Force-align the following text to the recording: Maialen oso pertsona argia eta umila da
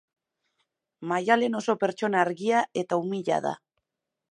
Maialen 1.11 1.59
oso 1.59 1.77
pertsona 1.85 2.23
argia 2.25 2.65
eta 2.85 3.01
umila 3.05 3.41
da 3.49 3.55